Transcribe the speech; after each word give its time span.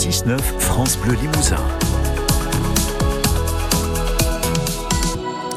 106.9 0.00 0.40
France 0.58 0.96
Bleu 0.96 1.12
Limousin. 1.12 1.58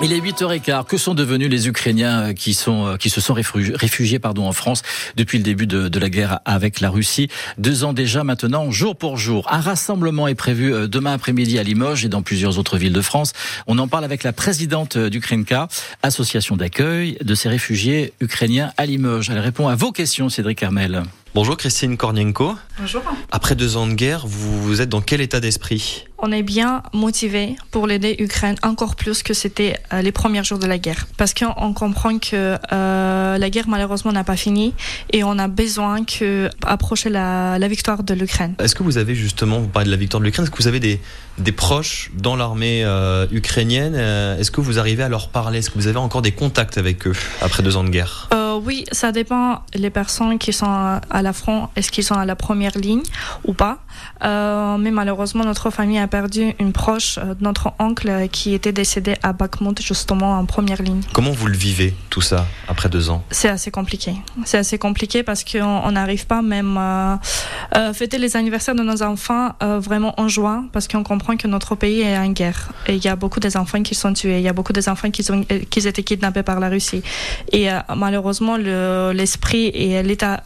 Il 0.04 0.12
est 0.12 0.20
8h15. 0.20 0.86
Que 0.86 0.98
sont 0.98 1.14
devenus 1.14 1.50
les 1.50 1.70
Ukrainiens 1.70 2.24
euh, 2.24 2.34
qui, 2.34 2.54
sont, 2.54 2.88
euh, 2.88 2.98
qui 2.98 3.10
se 3.10 3.22
sont 3.22 3.34
réfugiés, 3.34 4.20
pardon, 4.20 4.46
en 4.46 4.52
France 4.52 4.82
depuis 5.16 5.38
le 5.38 5.46
début 5.46 5.66
de, 5.66 5.88
de, 5.88 5.98
la 5.98 6.10
guerre 6.10 6.42
avec 6.44 6.82
la 6.82 6.90
Russie? 6.90 7.30
Deux 7.58 7.86
ans 7.86 7.94
déjà 7.94 8.26
maintenant, 8.26 8.70
jour 8.70 8.98
pour 8.98 9.16
jour. 9.16 9.48
Un 9.50 9.62
rassemblement 9.62 10.28
est 10.28 10.36
prévu 10.36 10.74
euh, 10.74 10.88
demain 10.88 11.14
après-midi 11.14 11.58
à 11.58 11.64
Limoges 11.64 12.04
et 12.04 12.10
dans 12.10 12.22
plusieurs 12.22 12.60
autres 12.60 12.78
villes 12.78 12.92
de 12.92 13.02
France. 13.02 13.32
On 13.66 13.80
en 13.80 13.88
parle 13.88 14.04
avec 14.04 14.24
la 14.24 14.34
présidente 14.34 14.98
d'Ukrenka, 14.98 15.70
association 16.02 16.58
d'accueil 16.58 17.18
de 17.24 17.34
ces 17.34 17.48
réfugiés 17.48 18.12
ukrainiens 18.20 18.74
à 18.76 18.86
Limoges. 18.86 19.30
Elle 19.30 19.40
répond 19.40 19.70
à 19.70 19.76
vos 19.76 19.94
questions, 19.94 20.28
Cédric 20.28 20.62
Hermel. 20.62 21.04
Bonjour 21.34 21.58
Christine 21.58 21.98
Kornienko. 21.98 22.56
Bonjour. 22.78 23.02
Après 23.32 23.56
deux 23.56 23.76
ans 23.76 23.88
de 23.88 23.94
guerre, 23.94 24.28
vous, 24.28 24.82
êtes 24.82 24.90
dans 24.90 25.02
quel 25.02 25.20
état 25.20 25.40
d'esprit? 25.40 26.06
On 26.26 26.32
est 26.32 26.42
bien 26.42 26.84
motivé 26.94 27.58
pour 27.70 27.86
l'aider 27.86 28.16
Ukraine 28.18 28.56
encore 28.64 28.96
plus 28.96 29.24
que 29.24 29.34
c'était 29.34 29.78
euh, 29.92 30.02
les 30.02 30.14
premiers 30.14 30.42
jours 30.46 30.58
de 30.58 30.66
la 30.66 30.78
guerre. 30.78 31.06
Parce 31.18 31.34
qu'on 31.34 31.74
comprend 31.74 32.18
que 32.18 32.58
euh, 32.72 33.38
la 33.38 33.50
guerre 33.50 33.68
malheureusement 33.68 34.14
n'a 34.14 34.24
pas 34.24 34.38
fini 34.38 34.74
et 35.12 35.26
on 35.26 35.38
a 35.38 35.50
besoin 35.50 36.06
que 36.06 36.50
approcher 36.66 37.10
la, 37.10 37.58
victoire 37.68 38.04
de 38.04 38.14
l'Ukraine. 38.14 38.56
Est-ce 38.60 38.74
que 38.74 38.84
vous 38.84 38.98
avez 38.98 39.16
justement, 39.16 39.60
vous 39.60 39.68
parlez 39.68 39.88
de 39.88 39.92
la 39.92 39.98
victoire 39.98 40.22
de 40.22 40.26
l'Ukraine, 40.26 40.46
est-ce 40.46 40.52
que 40.52 40.64
vous 40.64 40.70
avez 40.70 40.80
des, 40.80 41.02
des 41.40 41.52
proches 41.52 42.10
dans 42.18 42.38
l'armée 42.38 42.86
euh, 42.86 43.28
ukrainienne? 43.34 43.96
Est-ce 43.96 44.50
que 44.50 44.62
vous 44.62 44.80
arrivez 44.80 45.04
à 45.04 45.10
leur 45.10 45.28
parler? 45.28 45.60
Est-ce 45.60 45.72
que 45.72 45.78
vous 45.78 45.88
avez 45.88 46.00
encore 46.00 46.22
des 46.22 46.32
contacts 46.32 46.78
avec 46.78 47.06
eux 47.06 47.16
après 47.42 47.64
deux 47.64 47.76
ans 47.76 47.84
de 47.84 47.90
guerre? 47.90 48.30
Oui, 48.58 48.86
ça 48.92 49.12
dépend 49.12 49.62
les 49.74 49.90
personnes 49.90 50.38
qui 50.38 50.54
sont 50.54 50.66
à 50.66 51.22
la 51.22 51.34
front, 51.34 51.70
est-ce 51.76 51.92
qu'ils 51.92 52.04
sont 52.04 52.16
à 52.16 52.26
la 52.26 52.36
première 52.36 52.78
ligne 52.78 53.04
ou 53.46 53.54
pas. 53.54 53.80
Euh, 54.24 54.78
mais 54.78 54.92
malheureusement, 54.92 55.44
notre 55.44 55.70
famille 55.70 56.00
a 56.00 56.08
perdu 56.08 56.54
une 56.60 56.74
proche, 56.74 57.18
euh, 57.18 57.36
notre 57.40 57.74
oncle, 57.80 58.28
qui 58.32 58.54
était 58.54 58.72
décédé 58.72 59.16
à 59.24 59.34
Bakhmut, 59.34 59.82
justement 59.82 60.38
en 60.38 60.46
première 60.46 60.82
ligne. 60.82 61.02
Comment 61.14 61.32
vous 61.32 61.48
le 61.48 61.58
vivez, 61.58 61.94
tout 62.10 62.22
ça, 62.22 62.46
après 62.68 62.90
deux 62.90 63.10
ans? 63.10 63.24
C'est 63.32 63.50
assez 63.50 63.72
compliqué. 63.72 64.14
C'est 64.46 64.58
assez 64.58 64.78
compliqué 64.78 65.24
parce 65.24 65.44
qu'on 65.44 65.92
n'arrive 65.92 66.26
pas 66.28 66.42
même 66.42 66.78
à 66.78 67.20
euh, 67.76 67.94
fêter 67.94 68.18
les 68.18 68.36
anniversaires 68.38 68.76
de 68.76 68.84
nos 68.84 69.02
enfants 69.04 69.52
vraiment 69.62 70.14
en 70.20 70.28
joie 70.28 70.64
parce 70.72 70.88
qu'on 70.88 71.04
comprend 71.04 71.38
que 71.38 71.48
notre 71.48 71.76
pays 71.76 72.02
est 72.02 72.18
en 72.18 72.30
guerre. 72.30 72.72
Et 72.88 72.96
il 72.96 73.04
y 73.04 73.08
a 73.08 73.16
beaucoup 73.16 73.40
d'enfants 73.40 73.84
qui 73.84 73.96
sont 73.96 74.14
tués, 74.14 74.38
il 74.38 74.44
y 74.44 74.48
a 74.48 74.54
beaucoup 74.54 74.74
d'enfants 74.74 75.12
qui, 75.12 75.24
sont, 75.24 75.44
qui 75.70 75.88
étaient 75.88 76.04
kidnappés 76.04 76.44
par 76.44 76.60
la 76.60 76.70
Russie. 76.70 77.02
Et 77.52 77.68
malheureusement, 77.96 78.43
l'esprit 78.58 79.68
et 79.68 80.02
l'état 80.04 80.44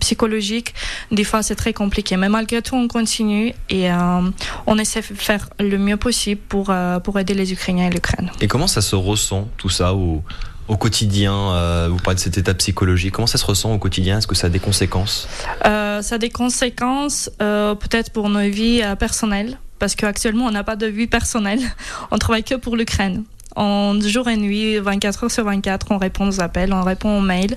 psychologique, 0.00 0.74
des 1.10 1.24
fois, 1.24 1.42
c'est 1.42 1.54
très 1.54 1.72
compliqué. 1.72 2.16
Mais 2.16 2.28
malgré 2.28 2.62
tout, 2.62 2.76
on 2.76 2.88
continue 2.88 3.54
et 3.68 3.90
euh, 3.90 4.20
on 4.66 4.78
essaie 4.78 5.00
de 5.00 5.14
faire 5.14 5.48
le 5.60 5.78
mieux 5.78 5.96
possible 5.96 6.40
pour, 6.48 6.70
euh, 6.70 6.98
pour 7.00 7.18
aider 7.18 7.34
les 7.34 7.52
Ukrainiens 7.52 7.88
et 7.88 7.90
l'Ukraine. 7.90 8.30
Et 8.40 8.48
comment 8.48 8.66
ça 8.66 8.80
se 8.80 8.96
ressent, 8.96 9.48
tout 9.56 9.68
ça, 9.68 9.94
au, 9.94 10.22
au 10.68 10.76
quotidien 10.76 11.34
euh, 11.34 11.88
Vous 11.90 11.98
parlez 11.98 12.16
de 12.16 12.20
cet 12.20 12.38
état 12.38 12.54
psychologique. 12.54 13.12
Comment 13.12 13.26
ça 13.26 13.38
se 13.38 13.46
ressent 13.46 13.72
au 13.72 13.78
quotidien? 13.78 14.18
Est-ce 14.18 14.26
que 14.26 14.34
ça 14.34 14.46
a 14.46 14.50
des 14.50 14.60
conséquences? 14.60 15.28
Ça 15.62 16.16
a 16.16 16.18
des 16.18 16.30
conséquences 16.30 17.30
peut-être 17.38 18.10
pour 18.10 18.28
nos 18.28 18.48
vies 18.48 18.82
personnelles 18.98 19.58
parce 19.78 19.96
qu'actuellement, 19.96 20.46
on 20.46 20.52
n'a 20.52 20.62
pas 20.62 20.76
de 20.76 20.86
vie 20.86 21.08
personnelle. 21.08 21.60
On 22.12 22.18
travaille 22.18 22.44
que 22.44 22.54
pour 22.54 22.76
l'Ukraine 22.76 23.24
en 23.56 24.00
jour 24.00 24.28
et 24.28 24.36
nuit, 24.36 24.78
24 24.78 25.24
heures 25.24 25.30
sur 25.30 25.44
24, 25.44 25.86
on 25.90 25.98
répond 25.98 26.28
aux 26.28 26.40
appels, 26.40 26.72
on 26.72 26.82
répond 26.82 27.18
aux 27.18 27.20
mails. 27.20 27.56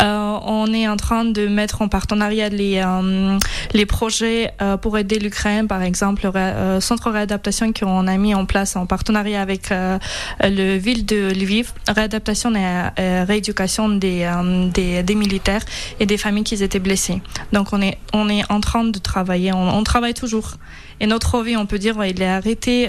Euh, 0.00 0.38
on 0.44 0.72
est 0.72 0.88
en 0.88 0.96
train 0.96 1.24
de 1.24 1.46
mettre 1.46 1.82
en 1.82 1.88
partenariat 1.88 2.48
les, 2.48 2.82
euh, 2.84 3.38
les 3.72 3.86
projets 3.86 4.52
euh, 4.60 4.76
pour 4.76 4.98
aider 4.98 5.18
l'Ukraine, 5.18 5.68
par 5.68 5.82
exemple, 5.82 6.30
le 6.32 6.80
centre 6.80 7.08
de 7.10 7.14
réadaptation 7.14 7.72
qu'on 7.72 8.06
a 8.06 8.16
mis 8.16 8.34
en 8.34 8.46
place 8.46 8.76
en 8.76 8.86
partenariat 8.86 9.40
avec 9.40 9.70
le 9.70 10.76
ville 10.76 11.04
de 11.06 11.30
Lviv, 11.32 11.72
réadaptation 11.88 12.52
et 12.54 13.22
rééducation 13.24 13.88
des, 13.88 14.30
des, 14.72 15.02
des, 15.02 15.14
militaires 15.14 15.62
et 16.00 16.06
des 16.06 16.18
familles 16.18 16.44
qui 16.44 16.62
étaient 16.62 16.78
blessées. 16.78 17.20
Donc 17.52 17.72
on 17.72 17.80
est, 17.80 17.98
on 18.12 18.28
est 18.28 18.50
en 18.50 18.60
train 18.60 18.84
de 18.84 18.98
travailler, 18.98 19.52
on, 19.52 19.68
on 19.76 19.82
travaille 19.84 20.14
toujours. 20.14 20.54
Et 20.98 21.06
notre 21.06 21.42
vie, 21.42 21.56
on 21.56 21.66
peut 21.66 21.78
dire, 21.78 22.02
il 22.04 22.22
est 22.22 22.28
arrêté 22.28 22.88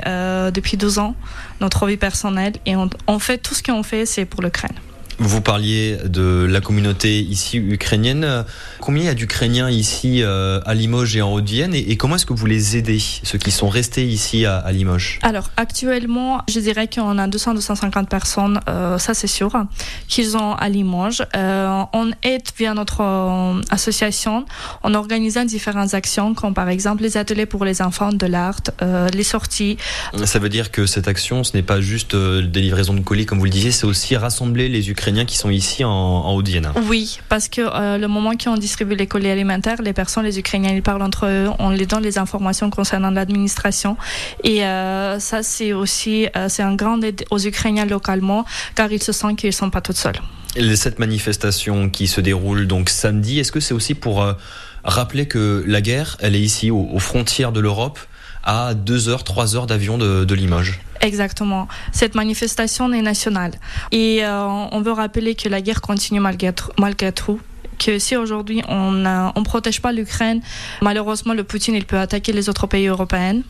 depuis 0.54 0.78
deux 0.78 1.00
ans, 1.00 1.16
notre 1.60 1.86
vie 1.88 1.98
personnelle 1.98 2.47
et 2.66 2.76
on, 2.76 3.20
fait 3.20 3.38
tout 3.38 3.54
ce 3.54 3.64
qu'on 3.64 3.84
fait, 3.84 4.06
c'est 4.06 4.26
pour 4.26 4.42
l'Ukraine. 4.42 4.76
Vous 5.20 5.42
parliez 5.42 5.98
de 6.06 6.46
la 6.48 6.62
communauté 6.62 7.20
ici 7.20 7.58
ukrainienne. 7.58 8.46
Combien 8.80 9.04
il 9.04 9.06
y 9.08 9.10
a 9.10 9.16
d'Ukrainiens 9.16 9.68
ici 9.68 10.22
euh, 10.22 10.60
à 10.64 10.76
Limoges 10.76 11.16
et 11.16 11.24
en 11.24 11.34
Haute-Vienne 11.34 11.74
et, 11.74 11.98
comment 11.98 12.18
est-ce 12.18 12.28
que 12.28 12.34
vous 12.34 12.46
les 12.46 12.78
aidez, 12.78 13.00
ceux 13.00 13.40
qui 13.40 13.50
sont 13.50 13.68
restés 13.68 14.06
ici 14.06 14.46
à, 14.46 14.72
Limoges? 14.72 15.18
Alors 15.24 15.50
actuellement, 15.58 16.44
je 16.48 16.60
dirais 16.60 16.88
qu'on 16.88 17.18
a 17.18 17.28
200-250 17.28 18.06
personnes, 18.06 18.60
euh, 18.70 19.00
ça 19.00 19.16
c'est 19.16 19.28
sûr, 19.28 19.52
qui 20.08 20.24
sont 20.24 20.54
à 20.54 20.70
Limoges. 20.70 21.24
Euh, 21.36 21.82
on 21.94 22.12
aide 22.22 22.48
via 22.56 22.76
notre 22.76 23.64
association 23.72 24.46
en 24.84 24.94
organisant 24.94 25.46
différentes 25.46 25.96
actions 25.96 26.36
comme 26.36 26.54
par 26.54 26.70
exemple 26.70 27.02
les 27.02 27.18
ateliers 27.18 27.48
pour 27.48 27.66
les 27.66 27.82
enfants 27.82 28.14
de 28.14 28.26
l'art, 28.28 28.62
les 29.14 29.24
sorties. 29.24 29.78
Ça 30.26 30.38
veut 30.38 30.50
dire 30.50 30.70
que 30.70 30.86
cette 30.86 31.08
action, 31.08 31.44
ce 31.44 31.58
n'est 31.58 31.64
pas 31.64 31.82
juste 31.82 32.16
des 32.16 32.62
livraisons 32.62 32.94
de 32.94 33.02
colis 33.02 33.26
comme 33.26 33.40
vous 33.40 33.46
le 33.46 33.50
disiez, 33.50 33.72
c'est 33.72 33.88
aussi 33.88 34.16
rassembler 34.16 34.70
les 34.70 34.92
Ukrainiens 34.92 35.07
qui 35.14 35.38
sont 35.38 35.50
ici 35.50 35.84
en, 35.84 35.90
en 35.90 36.36
Haute-Vienne. 36.36 36.72
Oui, 36.88 37.20
parce 37.30 37.48
que 37.48 37.62
euh, 37.62 37.98
le 37.98 38.08
moment 38.08 38.32
qu'on 38.36 38.56
distribue 38.56 38.96
les 38.96 39.08
colis 39.08 39.30
alimentaires, 39.30 39.82
les 39.82 39.94
personnes, 39.94 40.26
les 40.26 40.38
Ukrainiens, 40.38 40.72
ils 40.72 40.84
parlent 40.84 41.02
entre 41.02 41.26
eux, 41.26 41.50
on 41.60 41.70
les 41.70 41.86
donne 41.86 42.04
les 42.04 42.18
informations 42.18 42.70
concernant 42.70 43.12
l'administration. 43.12 43.98
Et 44.44 44.66
euh, 44.66 45.20
ça, 45.20 45.44
c'est 45.44 45.74
aussi 45.74 46.28
euh, 46.36 46.48
c'est 46.50 46.64
un 46.64 46.76
grand 46.76 47.02
aide 47.04 47.26
aux 47.32 47.40
Ukrainiens 47.40 47.86
localement, 47.86 48.46
car 48.76 48.92
ils 48.92 49.02
se 49.02 49.12
sentent 49.12 49.38
qu'ils 49.38 49.50
ne 49.50 49.54
sont 49.54 49.70
pas 49.70 49.82
tous 49.82 49.94
seuls. 49.94 50.20
Et 50.56 50.76
cette 50.76 51.00
manifestation 51.00 51.90
qui 51.90 52.08
se 52.08 52.20
déroule 52.20 52.68
donc 52.68 52.90
samedi, 52.90 53.40
est-ce 53.40 53.52
que 53.52 53.60
c'est 53.60 53.74
aussi 53.74 53.94
pour 53.94 54.26
rappeler 54.84 55.28
que 55.28 55.64
la 55.68 55.82
guerre, 55.82 56.18
elle 56.20 56.36
est 56.36 56.42
ici 56.42 56.72
aux, 56.72 57.00
frontières 57.00 57.52
de 57.52 57.60
l'Europe 57.60 58.00
à 58.44 58.74
2 58.74 59.10
heures, 59.10 59.24
3 59.24 59.56
heures 59.56 59.68
d'avion 59.68 59.98
de, 59.98 60.26
de 60.26 60.36
Limoges? 60.36 60.80
Exactement. 61.02 61.68
Cette 61.92 62.16
manifestation 62.16 62.92
est 62.94 63.02
nationale. 63.02 63.54
Et 63.92 64.24
euh, 64.24 64.46
on 64.46 64.82
veut 64.82 64.92
rappeler 64.92 65.36
que 65.36 65.50
la 65.50 65.62
guerre 65.62 65.82
continue 65.82 66.20
malgré, 66.20 66.54
tout 67.12 67.40
que 67.80 68.00
si 68.00 68.16
aujourd'hui 68.16 68.64
on 68.68 68.92
ne 68.92 69.44
protège 69.44 69.82
pas 69.82 69.92
l'Ukraine, 69.92 70.42
malheureusement 70.82 71.36
le 71.36 71.44
Poutine 71.44 71.76
il 71.76 71.86
peut 71.86 72.00
attaquer 72.00 72.34
les 72.34 72.50
autres 72.50 72.66
pays 72.66 72.88
européens. 72.88 73.42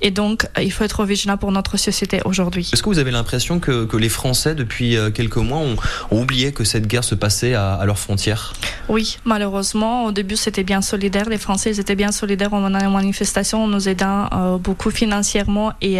Et 0.00 0.10
donc, 0.10 0.46
euh, 0.56 0.62
il 0.62 0.72
faut 0.72 0.82
être 0.82 1.04
vigilant 1.04 1.36
pour 1.36 1.52
notre 1.52 1.76
société 1.76 2.20
aujourd'hui. 2.24 2.68
Est-ce 2.72 2.82
que 2.82 2.88
vous 2.88 2.98
avez 2.98 3.10
l'impression 3.10 3.60
que, 3.60 3.96
les 3.96 4.08
Français, 4.08 4.54
depuis 4.54 4.96
euh, 4.96 5.10
quelques 5.10 5.36
mois, 5.36 5.58
ont, 5.58 5.76
oublié 6.10 6.52
que 6.52 6.64
cette 6.64 6.86
guerre 6.86 7.04
se 7.04 7.14
passait 7.14 7.54
à 7.54 7.82
leurs 7.84 7.98
frontières? 7.98 8.54
Oui, 8.88 9.18
malheureusement. 9.24 10.06
Au 10.06 10.12
début, 10.12 10.36
c'était 10.36 10.64
bien 10.64 10.80
solidaire. 10.80 11.28
Les 11.28 11.38
Français 11.38 11.70
ils 11.70 11.80
étaient 11.80 11.94
bien 11.94 12.12
solidaires 12.12 12.54
en 12.54 12.60
menant 12.60 12.78
les 12.78 12.88
manifestations, 12.88 13.64
en 13.64 13.68
nous 13.68 13.88
aidant 13.88 14.28
euh, 14.32 14.58
beaucoup 14.58 14.90
financièrement 14.90 15.72
et 15.82 15.98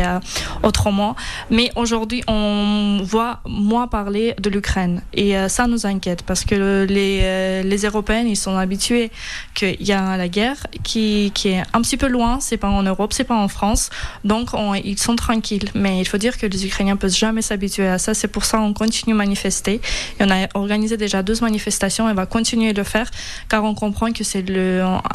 autrement. 0.63 1.15
Mais 1.51 1.71
aujourd'hui, 1.77 2.23
on 2.29 3.01
voit 3.03 3.41
moins 3.47 3.87
parler 3.89 4.35
de 4.41 4.49
l'Ukraine. 4.51 5.03
Et 5.13 5.35
ça 5.49 5.67
nous 5.67 5.87
inquiète 5.87 6.23
parce 6.23 6.45
que 6.45 6.87
les, 6.89 7.63
les 7.63 7.77
Européens, 7.85 8.23
ils 8.23 8.37
sont 8.37 8.57
habitués 8.57 9.11
qu'il 9.55 9.83
y 9.83 9.93
a 9.93 10.17
la 10.17 10.29
guerre 10.29 10.67
qui, 10.89 11.31
qui 11.35 11.49
est 11.49 11.63
un 11.75 11.81
petit 11.83 11.97
peu 11.97 12.09
loin. 12.09 12.39
C'est 12.41 12.57
pas 12.57 12.69
en 12.69 12.83
Europe, 12.83 13.13
c'est 13.13 13.25
pas 13.33 13.37
en 13.37 13.49
France. 13.49 13.91
Donc, 14.25 14.49
ils 14.85 14.99
sont 14.99 15.17
tranquilles. 15.17 15.69
Mais 15.75 16.01
il 16.01 16.07
faut 16.07 16.19
dire 16.19 16.39
que 16.39 16.47
les 16.47 16.67
Ukrainiens 16.67 16.95
ne 16.95 16.99
peuvent 16.99 17.21
jamais 17.27 17.43
s'habituer 17.43 17.87
à 17.87 17.99
ça. 17.99 18.15
C'est 18.15 18.29
pour 18.29 18.45
ça 18.45 18.59
qu'on 18.59 18.73
continue 18.73 19.15
à 19.15 19.17
manifester. 19.17 19.81
Et 20.19 20.25
on 20.25 20.31
a 20.31 20.49
organisé 20.55 20.97
déjà 20.97 21.23
deux 21.23 21.39
manifestations 21.41 22.09
et 22.09 22.13
on 22.13 22.15
va 22.15 22.27
continuer 22.27 22.73
de 22.73 22.79
le 22.79 22.85
faire 22.85 23.11
car 23.49 23.65
on 23.65 23.75
comprend 23.75 24.13
que 24.13 24.25
c'est 24.25 24.45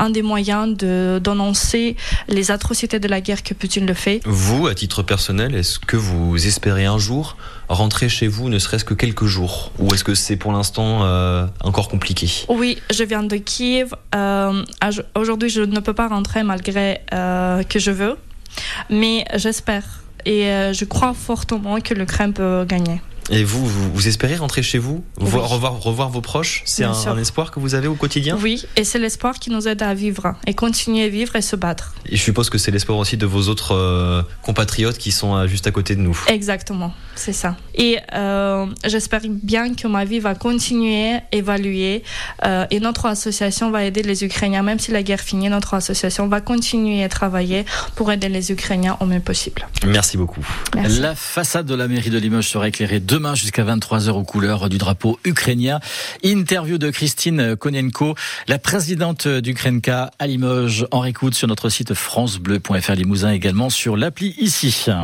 un 0.05 0.09
des 0.09 0.21
moyens 0.21 0.77
de, 0.77 1.19
d'annoncer 1.23 1.95
les 2.27 2.51
atrocités 2.51 2.99
de 2.99 3.07
la 3.07 3.21
guerre 3.21 3.41
que 3.41 3.53
Poutine 3.53 3.85
le 3.85 3.93
fait. 3.93 4.21
Vous, 4.25 4.67
à 4.67 4.75
titre 4.75 5.01
personnel, 5.01 5.55
est-ce 5.55 5.79
que 5.79 5.97
vous 5.97 6.45
espérez 6.45 6.85
un 6.85 6.99
jour 6.99 7.35
rentrer 7.73 8.09
chez 8.09 8.27
vous, 8.27 8.49
ne 8.49 8.59
serait-ce 8.59 8.85
que 8.85 8.93
quelques 8.93 9.25
jours? 9.25 9.71
Ou 9.79 9.93
est-ce 9.93 10.03
que 10.03 10.15
c'est 10.15 10.35
pour 10.35 10.51
l'instant 10.51 11.03
euh, 11.03 11.45
encore 11.61 11.89
compliqué? 11.89 12.29
Oui, 12.49 12.77
je 12.91 13.03
viens 13.03 13.23
de 13.23 13.37
Kiev. 13.37 13.93
Euh, 14.15 14.63
aujourd'hui, 15.15 15.49
je 15.49 15.61
ne 15.65 15.79
peux 15.79 15.93
pas 15.93 16.07
rentrer 16.07 16.43
malgré 16.43 17.01
euh, 17.13 17.63
que 17.63 17.79
je 17.79 17.91
veux. 17.91 18.17
Mais 18.89 19.25
j'espère 19.35 20.03
et 20.25 20.47
euh, 20.47 20.73
je 20.73 20.85
crois 20.85 21.13
fortement 21.13 21.79
que 21.79 21.93
l'Ukraine 21.93 22.33
peut 22.33 22.65
gagner. 22.67 23.01
Et 23.29 23.43
vous, 23.43 23.65
vous, 23.65 24.07
espérez 24.07 24.35
rentrer 24.35 24.63
chez 24.63 24.77
vous, 24.77 25.03
revoir, 25.17 25.79
revoir 25.79 26.09
vos 26.09 26.21
proches? 26.21 26.61
C'est 26.65 26.83
un, 26.83 27.17
espoir 27.17 27.51
que 27.51 27.59
vous 27.59 27.75
avez 27.75 27.87
au 27.87 27.95
quotidien? 27.95 28.37
Oui, 28.41 28.65
et 28.75 28.83
c'est 28.83 28.99
l'espoir 28.99 29.39
qui 29.39 29.49
nous 29.49 29.67
aide 29.67 29.81
à 29.81 29.93
vivre 29.93 30.35
et 30.45 30.53
continuer 30.53 31.05
à 31.05 31.09
vivre 31.09 31.35
et 31.35 31.41
se 31.41 31.55
battre. 31.55 31.93
Et 32.05 32.17
je 32.17 32.21
suppose 32.21 32.49
que 32.49 32.57
c'est 32.57 32.71
l'espoir 32.71 32.97
aussi 32.97 33.15
de 33.17 33.25
vos 33.25 33.47
autres 33.47 33.73
euh, 33.73 34.23
compatriotes 34.41 34.97
qui 34.97 35.11
sont 35.11 35.35
euh, 35.35 35.47
juste 35.47 35.67
à 35.67 35.71
côté 35.71 35.95
de 35.95 36.01
nous. 36.01 36.19
Exactement, 36.27 36.93
c'est 37.15 37.33
ça. 37.33 37.55
Et 37.75 37.97
euh, 38.13 38.65
j'espère 38.85 39.21
bien 39.27 39.73
que 39.73 39.87
ma 39.87 40.03
vie 40.05 40.19
va 40.19 40.35
continuer, 40.35 41.19
évaluer, 41.31 42.03
et 42.71 42.79
notre 42.79 43.05
association 43.05 43.71
va 43.71 43.85
aider 43.85 44.03
les 44.03 44.23
Ukrainiens, 44.23 44.63
même 44.63 44.79
si 44.79 44.91
la 44.91 45.01
guerre 45.01 45.19
finit, 45.19 45.49
notre 45.49 45.73
association 45.75 46.27
va 46.27 46.41
continuer 46.41 47.03
à 47.03 47.09
travailler 47.09 47.65
pour 47.95 48.11
aider 48.11 48.29
les 48.29 48.51
Ukrainiens 48.51 48.97
au 48.99 49.05
mieux 49.05 49.19
possible. 49.19 49.67
Merci 49.85 50.17
beaucoup. 50.17 50.45
La 50.73 51.15
façade 51.15 51.65
de 51.65 51.75
la 51.75 51.87
mairie 51.87 52.09
de 52.09 52.17
Limoges 52.17 52.49
sera 52.49 52.67
éclairée 52.67 52.99
demain 53.13 53.35
jusqu'à 53.35 53.63
23h 53.63 54.09
aux 54.09 54.23
couleurs 54.23 54.69
du 54.69 54.79
drapeau 54.79 55.19
ukrainien. 55.23 55.79
Interview 56.23 56.79
de 56.79 56.89
Christine 56.89 57.55
Konenko, 57.55 58.15
la 58.47 58.57
présidente 58.57 59.27
d'Ukrenka 59.27 60.09
à 60.17 60.25
Limoges. 60.25 60.87
En 60.89 61.01
réécoute 61.01 61.35
sur 61.35 61.47
notre 61.47 61.69
site 61.69 61.93
francebleu.fr 61.93 62.93
Limousin 62.93 63.29
également 63.29 63.69
sur 63.69 63.97
l'appli 63.97 64.33
ici. 64.39 64.87